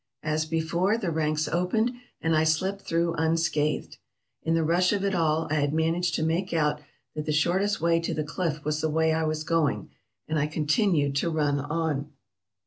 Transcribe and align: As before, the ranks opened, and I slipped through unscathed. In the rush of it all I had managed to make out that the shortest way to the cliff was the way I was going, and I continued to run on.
As 0.23 0.47
before, 0.47 0.97
the 0.97 1.11
ranks 1.11 1.47
opened, 1.47 1.91
and 2.21 2.35
I 2.35 2.43
slipped 2.43 2.81
through 2.81 3.13
unscathed. 3.19 3.97
In 4.41 4.55
the 4.55 4.63
rush 4.63 4.91
of 4.93 5.05
it 5.05 5.13
all 5.13 5.45
I 5.51 5.57
had 5.59 5.75
managed 5.75 6.15
to 6.15 6.23
make 6.23 6.53
out 6.53 6.81
that 7.13 7.27
the 7.27 7.31
shortest 7.31 7.79
way 7.81 7.99
to 7.99 8.13
the 8.15 8.23
cliff 8.23 8.65
was 8.65 8.81
the 8.81 8.89
way 8.89 9.13
I 9.13 9.25
was 9.25 9.43
going, 9.43 9.91
and 10.27 10.39
I 10.39 10.47
continued 10.47 11.15
to 11.17 11.29
run 11.29 11.59
on. 11.59 12.13